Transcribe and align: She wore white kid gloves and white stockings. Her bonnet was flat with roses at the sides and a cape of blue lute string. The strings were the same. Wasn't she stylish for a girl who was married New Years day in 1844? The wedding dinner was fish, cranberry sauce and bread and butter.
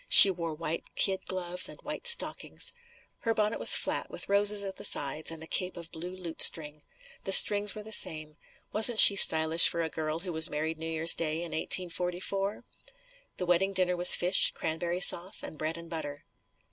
She 0.09 0.31
wore 0.31 0.55
white 0.55 0.95
kid 0.95 1.27
gloves 1.27 1.69
and 1.69 1.79
white 1.81 2.07
stockings. 2.07 2.73
Her 3.19 3.35
bonnet 3.35 3.59
was 3.59 3.75
flat 3.75 4.09
with 4.09 4.27
roses 4.29 4.63
at 4.63 4.77
the 4.77 4.83
sides 4.83 5.29
and 5.29 5.43
a 5.43 5.45
cape 5.45 5.77
of 5.77 5.91
blue 5.91 6.15
lute 6.15 6.41
string. 6.41 6.81
The 7.23 7.31
strings 7.31 7.75
were 7.75 7.83
the 7.83 7.91
same. 7.91 8.35
Wasn't 8.73 8.99
she 8.99 9.15
stylish 9.15 9.69
for 9.69 9.83
a 9.83 9.89
girl 9.89 10.17
who 10.21 10.33
was 10.33 10.49
married 10.49 10.79
New 10.79 10.87
Years 10.89 11.13
day 11.13 11.35
in 11.43 11.51
1844? 11.51 12.63
The 13.37 13.45
wedding 13.45 13.73
dinner 13.73 13.95
was 13.95 14.15
fish, 14.15 14.49
cranberry 14.55 15.01
sauce 15.01 15.43
and 15.43 15.55
bread 15.55 15.77
and 15.77 15.87
butter. 15.87 16.25